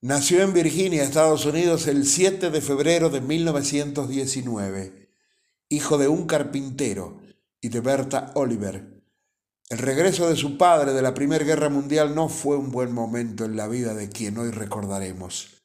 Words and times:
Nació 0.00 0.42
en 0.42 0.52
Virginia, 0.52 1.02
Estados 1.02 1.44
Unidos, 1.44 1.88
el 1.88 2.06
7 2.06 2.50
de 2.50 2.60
febrero 2.60 3.10
de 3.10 3.20
1919, 3.20 5.10
hijo 5.70 5.98
de 5.98 6.06
un 6.06 6.28
carpintero 6.28 7.20
y 7.60 7.68
de 7.70 7.80
Berta 7.80 8.30
Oliver. 8.36 9.02
El 9.68 9.78
regreso 9.78 10.28
de 10.28 10.36
su 10.36 10.56
padre 10.56 10.92
de 10.92 11.02
la 11.02 11.14
Primera 11.14 11.44
Guerra 11.44 11.68
Mundial 11.68 12.14
no 12.14 12.28
fue 12.28 12.56
un 12.56 12.70
buen 12.70 12.92
momento 12.92 13.44
en 13.44 13.56
la 13.56 13.66
vida 13.66 13.92
de 13.92 14.08
quien 14.08 14.38
hoy 14.38 14.52
recordaremos. 14.52 15.64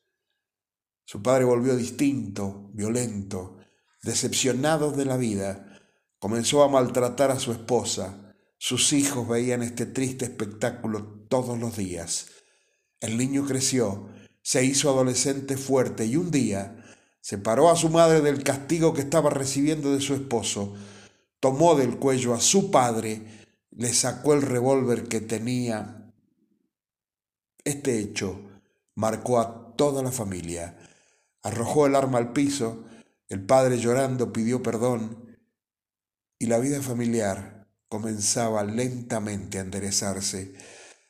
Su 1.06 1.22
padre 1.22 1.44
volvió 1.44 1.76
distinto, 1.76 2.72
violento, 2.74 3.58
decepcionado 4.02 4.92
de 4.94 5.06
la 5.06 5.18
vida. 5.18 5.80
Comenzó 6.18 6.64
a 6.64 6.70
maltratar 6.70 7.30
a 7.30 7.40
su 7.40 7.52
esposa. 7.52 8.34
Sus 8.58 8.94
hijos 8.94 9.28
veían 9.28 9.62
este 9.62 9.86
triste 9.86 10.26
espectáculo 10.26 11.28
todos 11.30 11.60
los 11.60 11.78
días. 11.78 12.32
El 13.04 13.18
niño 13.18 13.46
creció 13.46 14.08
se 14.42 14.64
hizo 14.64 14.90
adolescente 14.90 15.58
fuerte 15.58 16.06
y 16.06 16.16
un 16.16 16.32
día 16.32 16.86
separó 17.20 17.70
a 17.70 17.76
su 17.76 17.90
madre 17.90 18.22
del 18.22 18.44
castigo 18.44 18.94
que 18.94 19.02
estaba 19.02 19.30
recibiendo 19.30 19.94
de 19.94 20.00
su 20.00 20.14
esposo, 20.14 20.74
tomó 21.42 21.76
del 21.76 21.98
cuello 21.98 22.34
a 22.34 22.40
su 22.40 22.72
padre, 22.72 23.22
le 23.72 23.94
sacó 23.94 24.34
el 24.34 24.42
revólver 24.42 25.10
que 25.10 25.20
tenía. 25.20 26.14
Este 27.66 28.00
hecho 28.00 28.40
marcó 28.96 29.38
a 29.42 29.76
toda 29.76 30.02
la 30.02 30.12
familia. 30.14 30.78
Arrojó 31.42 31.88
el 31.88 31.96
arma 31.96 32.20
al 32.20 32.32
piso, 32.32 32.86
el 33.28 33.46
padre 33.46 33.80
llorando 33.80 34.32
pidió 34.32 34.64
perdón 34.64 35.38
y 36.40 36.46
la 36.46 36.58
vida 36.58 36.82
familiar 36.82 37.68
comenzaba 37.90 38.64
lentamente 38.64 39.58
a 39.58 39.62
enderezarse. 39.62 40.56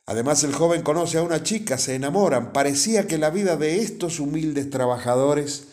Además 0.05 0.43
el 0.43 0.53
joven 0.53 0.81
conoce 0.81 1.17
a 1.17 1.23
una 1.23 1.43
chica, 1.43 1.77
se 1.77 1.95
enamoran. 1.95 2.51
Parecía 2.51 3.07
que 3.07 3.17
la 3.17 3.29
vida 3.29 3.55
de 3.55 3.79
estos 3.79 4.19
humildes 4.19 4.69
trabajadores 4.69 5.67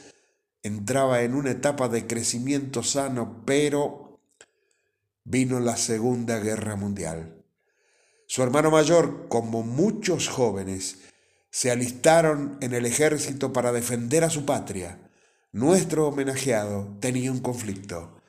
entraba 0.62 1.22
en 1.22 1.34
una 1.34 1.50
etapa 1.50 1.88
de 1.88 2.06
crecimiento 2.06 2.82
sano, 2.82 3.42
pero 3.44 4.20
vino 5.24 5.58
la 5.58 5.76
Segunda 5.76 6.38
Guerra 6.38 6.76
Mundial. 6.76 7.44
Su 8.26 8.42
hermano 8.44 8.70
mayor, 8.70 9.26
como 9.28 9.64
muchos 9.64 10.28
jóvenes, 10.28 10.98
se 11.50 11.72
alistaron 11.72 12.56
en 12.60 12.74
el 12.74 12.86
ejército 12.86 13.52
para 13.52 13.72
defender 13.72 14.22
a 14.22 14.30
su 14.30 14.44
patria. 14.44 14.98
Nuestro 15.50 16.06
homenajeado 16.06 16.96
tenía 17.00 17.32
un 17.32 17.40
conflicto. 17.40 18.20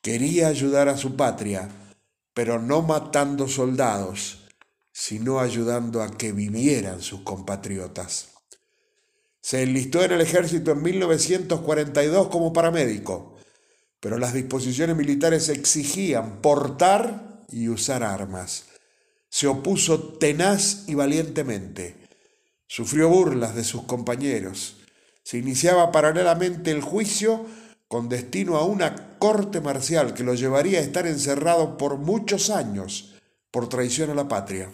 Quería 0.00 0.46
ayudar 0.46 0.88
a 0.88 0.96
su 0.96 1.16
patria, 1.16 1.68
pero 2.32 2.60
no 2.60 2.82
matando 2.82 3.48
soldados 3.48 4.43
sino 4.96 5.40
ayudando 5.40 6.02
a 6.02 6.16
que 6.16 6.30
vivieran 6.30 7.02
sus 7.02 7.22
compatriotas. 7.22 8.28
Se 9.40 9.64
enlistó 9.64 10.04
en 10.04 10.12
el 10.12 10.20
ejército 10.20 10.70
en 10.70 10.82
1942 10.82 12.28
como 12.28 12.52
paramédico, 12.52 13.34
pero 13.98 14.18
las 14.18 14.32
disposiciones 14.32 14.94
militares 14.96 15.48
exigían 15.48 16.40
portar 16.40 17.42
y 17.50 17.68
usar 17.68 18.04
armas. 18.04 18.66
Se 19.28 19.48
opuso 19.48 20.16
tenaz 20.18 20.84
y 20.86 20.94
valientemente. 20.94 21.96
Sufrió 22.68 23.08
burlas 23.08 23.56
de 23.56 23.64
sus 23.64 23.82
compañeros. 23.82 24.76
Se 25.24 25.38
iniciaba 25.38 25.90
paralelamente 25.90 26.70
el 26.70 26.82
juicio 26.82 27.44
con 27.88 28.08
destino 28.08 28.56
a 28.58 28.64
una 28.64 29.18
corte 29.18 29.60
marcial 29.60 30.14
que 30.14 30.22
lo 30.22 30.34
llevaría 30.34 30.78
a 30.78 30.82
estar 30.82 31.08
encerrado 31.08 31.76
por 31.76 31.96
muchos 31.96 32.48
años 32.48 33.14
por 33.50 33.68
traición 33.68 34.10
a 34.10 34.14
la 34.14 34.28
patria. 34.28 34.70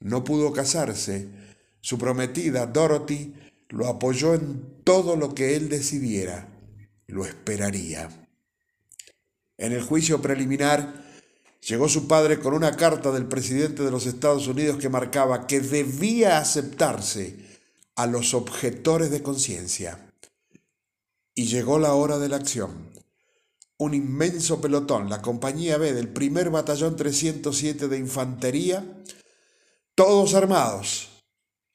No 0.00 0.24
pudo 0.24 0.52
casarse. 0.52 1.28
Su 1.80 1.98
prometida, 1.98 2.66
Dorothy, 2.66 3.34
lo 3.68 3.86
apoyó 3.86 4.34
en 4.34 4.82
todo 4.84 5.16
lo 5.16 5.34
que 5.34 5.56
él 5.56 5.68
decidiera. 5.68 6.48
Lo 7.06 7.24
esperaría. 7.24 8.08
En 9.56 9.72
el 9.72 9.82
juicio 9.82 10.22
preliminar, 10.22 11.04
llegó 11.66 11.88
su 11.88 12.06
padre 12.06 12.38
con 12.38 12.54
una 12.54 12.76
carta 12.76 13.10
del 13.10 13.26
presidente 13.26 13.82
de 13.82 13.90
los 13.90 14.06
Estados 14.06 14.46
Unidos 14.46 14.78
que 14.78 14.88
marcaba 14.88 15.46
que 15.46 15.60
debía 15.60 16.38
aceptarse 16.38 17.36
a 17.96 18.06
los 18.06 18.34
objetores 18.34 19.10
de 19.10 19.22
conciencia. 19.22 20.12
Y 21.34 21.46
llegó 21.46 21.78
la 21.78 21.94
hora 21.94 22.18
de 22.18 22.28
la 22.28 22.36
acción. 22.36 22.90
Un 23.76 23.94
inmenso 23.94 24.60
pelotón, 24.60 25.08
la 25.08 25.22
compañía 25.22 25.78
B 25.78 25.92
del 25.92 26.08
primer 26.08 26.50
batallón 26.50 26.96
307 26.96 27.88
de 27.88 27.98
infantería, 27.98 28.84
todos 29.98 30.34
armados, 30.34 31.24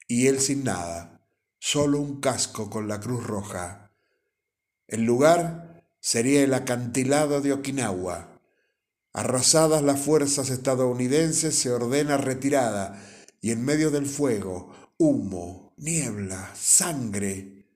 y 0.08 0.28
él 0.28 0.40
sin 0.40 0.64
nada, 0.64 1.28
solo 1.58 2.00
un 2.00 2.22
casco 2.22 2.70
con 2.70 2.88
la 2.88 2.98
cruz 2.98 3.22
roja. 3.22 3.92
El 4.86 5.04
lugar 5.04 5.86
sería 6.00 6.42
el 6.42 6.54
acantilado 6.54 7.42
de 7.42 7.52
Okinawa. 7.52 8.40
Arrasadas 9.12 9.82
las 9.82 10.00
fuerzas 10.00 10.48
estadounidenses, 10.48 11.54
se 11.54 11.70
ordena 11.70 12.16
retirada, 12.16 12.98
y 13.42 13.50
en 13.50 13.62
medio 13.62 13.90
del 13.90 14.06
fuego, 14.06 14.72
humo, 14.96 15.74
niebla, 15.76 16.50
sangre. 16.56 17.66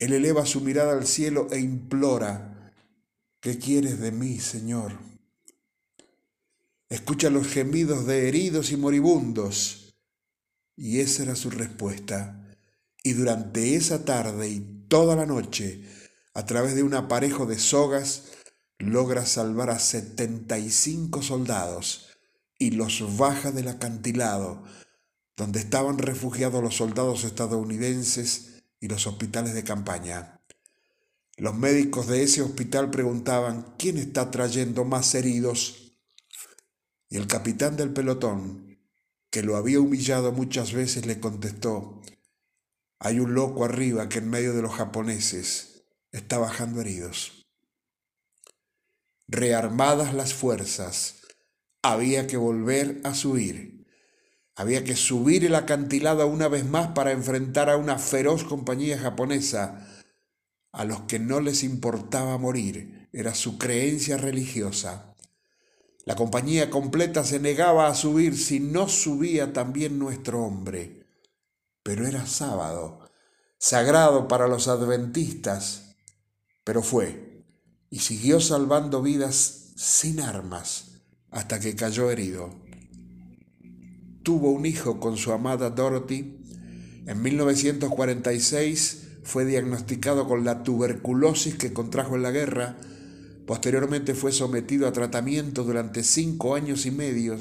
Él 0.00 0.14
eleva 0.14 0.46
su 0.46 0.62
mirada 0.62 0.94
al 0.94 1.06
cielo 1.06 1.46
e 1.52 1.60
implora, 1.60 2.74
¿qué 3.38 3.56
quieres 3.60 4.00
de 4.00 4.10
mí, 4.10 4.40
Señor? 4.40 5.09
Escucha 6.90 7.30
los 7.30 7.46
gemidos 7.46 8.04
de 8.04 8.26
heridos 8.26 8.72
y 8.72 8.76
moribundos. 8.76 9.94
Y 10.76 10.98
esa 10.98 11.22
era 11.22 11.36
su 11.36 11.48
respuesta. 11.48 12.48
Y 13.04 13.12
durante 13.12 13.76
esa 13.76 14.04
tarde 14.04 14.48
y 14.48 14.86
toda 14.88 15.14
la 15.14 15.24
noche, 15.24 15.84
a 16.34 16.44
través 16.46 16.74
de 16.74 16.82
un 16.82 16.94
aparejo 16.94 17.46
de 17.46 17.60
sogas, 17.60 18.24
logra 18.78 19.24
salvar 19.24 19.70
a 19.70 19.78
75 19.78 21.22
soldados 21.22 22.08
y 22.58 22.72
los 22.72 23.16
baja 23.16 23.52
del 23.52 23.68
acantilado, 23.68 24.64
donde 25.36 25.60
estaban 25.60 25.96
refugiados 25.96 26.60
los 26.60 26.76
soldados 26.76 27.22
estadounidenses 27.22 28.64
y 28.80 28.88
los 28.88 29.06
hospitales 29.06 29.54
de 29.54 29.62
campaña. 29.62 30.40
Los 31.36 31.54
médicos 31.54 32.08
de 32.08 32.24
ese 32.24 32.42
hospital 32.42 32.90
preguntaban, 32.90 33.76
¿quién 33.78 33.96
está 33.96 34.32
trayendo 34.32 34.84
más 34.84 35.14
heridos? 35.14 35.89
Y 37.10 37.16
el 37.16 37.26
capitán 37.26 37.76
del 37.76 37.92
pelotón, 37.92 38.78
que 39.30 39.42
lo 39.42 39.56
había 39.56 39.80
humillado 39.80 40.32
muchas 40.32 40.72
veces, 40.72 41.04
le 41.06 41.20
contestó, 41.20 42.00
hay 43.00 43.18
un 43.18 43.34
loco 43.34 43.64
arriba 43.64 44.08
que 44.08 44.18
en 44.18 44.30
medio 44.30 44.54
de 44.54 44.62
los 44.62 44.74
japoneses 44.74 45.84
está 46.12 46.38
bajando 46.38 46.80
heridos. 46.80 47.46
Rearmadas 49.26 50.14
las 50.14 50.34
fuerzas, 50.34 51.22
había 51.82 52.26
que 52.26 52.36
volver 52.36 53.00
a 53.04 53.14
subir. 53.14 53.86
Había 54.54 54.84
que 54.84 54.96
subir 54.96 55.44
el 55.44 55.54
acantilado 55.54 56.26
una 56.26 56.48
vez 56.48 56.64
más 56.64 56.88
para 56.88 57.12
enfrentar 57.12 57.70
a 57.70 57.76
una 57.76 57.98
feroz 57.98 58.44
compañía 58.44 58.98
japonesa 58.98 59.86
a 60.72 60.84
los 60.84 61.00
que 61.02 61.18
no 61.18 61.40
les 61.40 61.64
importaba 61.64 62.38
morir, 62.38 63.08
era 63.12 63.34
su 63.34 63.58
creencia 63.58 64.16
religiosa. 64.16 65.09
La 66.04 66.16
compañía 66.16 66.70
completa 66.70 67.24
se 67.24 67.40
negaba 67.40 67.88
a 67.88 67.94
subir 67.94 68.36
si 68.36 68.58
no 68.58 68.88
subía 68.88 69.52
también 69.52 69.98
nuestro 69.98 70.42
hombre. 70.42 71.06
Pero 71.82 72.06
era 72.06 72.26
sábado, 72.26 73.00
sagrado 73.58 74.26
para 74.26 74.48
los 74.48 74.68
adventistas. 74.68 75.96
Pero 76.64 76.82
fue, 76.82 77.44
y 77.90 77.98
siguió 77.98 78.40
salvando 78.40 79.02
vidas 79.02 79.72
sin 79.76 80.20
armas 80.20 81.02
hasta 81.30 81.60
que 81.60 81.76
cayó 81.76 82.10
herido. 82.10 82.50
Tuvo 84.22 84.50
un 84.50 84.66
hijo 84.66 85.00
con 85.00 85.16
su 85.16 85.32
amada 85.32 85.70
Dorothy. 85.70 86.38
En 87.06 87.22
1946 87.22 89.08
fue 89.22 89.44
diagnosticado 89.44 90.26
con 90.26 90.44
la 90.44 90.62
tuberculosis 90.62 91.56
que 91.56 91.72
contrajo 91.72 92.16
en 92.16 92.22
la 92.22 92.30
guerra 92.30 92.76
Posteriormente 93.50 94.14
fue 94.14 94.30
sometido 94.30 94.86
a 94.86 94.92
tratamiento 94.92 95.64
durante 95.64 96.04
cinco 96.04 96.54
años 96.54 96.86
y 96.86 96.92
medio. 96.92 97.36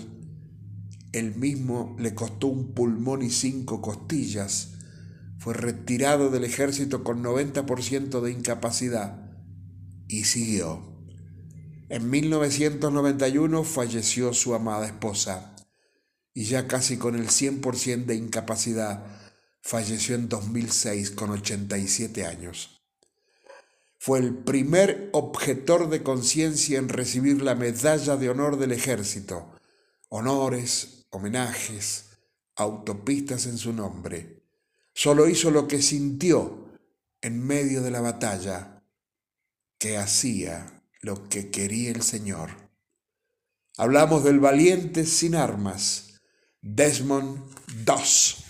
El 1.12 1.36
mismo 1.36 1.96
le 2.00 2.16
costó 2.16 2.48
un 2.48 2.74
pulmón 2.74 3.22
y 3.22 3.30
cinco 3.30 3.80
costillas. 3.80 4.72
Fue 5.38 5.54
retirado 5.54 6.32
del 6.32 6.46
ejército 6.46 7.04
con 7.04 7.24
90% 7.24 8.22
de 8.22 8.32
incapacidad 8.32 9.38
y 10.08 10.24
siguió. 10.24 10.82
En 11.90 12.10
1991 12.10 13.64
falleció 13.64 14.34
su 14.34 14.56
amada 14.56 14.88
esposa 14.88 15.56
y 16.34 16.46
ya 16.46 16.68
casi 16.68 16.98
con 16.98 17.14
el 17.14 17.28
100% 17.28 18.06
de 18.06 18.16
incapacidad 18.16 19.06
falleció 19.62 20.16
en 20.16 20.28
2006 20.28 21.12
con 21.12 21.30
87 21.30 22.26
años. 22.26 22.79
Fue 24.01 24.19
el 24.19 24.34
primer 24.34 25.10
objetor 25.12 25.90
de 25.90 26.04
conciencia 26.04 26.80
en 26.80 26.88
recibir 26.88 27.42
la 27.42 27.54
medalla 27.54 28.16
de 28.16 28.30
honor 28.30 28.57
del 28.57 28.72
ejército. 28.72 29.51
Honores, 30.07 31.06
homenajes, 31.10 32.06
autopistas 32.56 33.46
en 33.46 33.57
su 33.57 33.74
nombre. 33.74 34.38
solo 34.94 35.28
hizo 35.28 35.51
lo 35.51 35.68
que 35.68 35.81
sintió 35.81 36.69
en 37.22 37.46
medio 37.46 37.81
de 37.81 37.92
la 37.92 38.01
batalla, 38.01 38.84
que 39.78 39.98
hacía 39.98 40.81
lo 41.02 41.28
que 41.28 41.52
quería 41.52 41.92
el 41.92 42.02
Señor. 42.02 42.50
Hablamos 43.78 44.24
del 44.24 44.40
valiente 44.40 45.06
sin 45.06 45.36
armas, 45.36 46.19
Desmond 46.62 47.42
Doss. 47.86 48.44